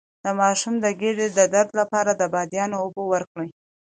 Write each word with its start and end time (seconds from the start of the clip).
د 0.23 0.25
ماشوم 0.39 0.75
د 0.79 0.85
ګیډې 1.01 1.27
درد 1.53 1.69
لپاره 1.79 2.11
د 2.15 2.21
بادیان 2.33 2.71
اوبه 2.81 3.03
ورکړئ 3.11 3.49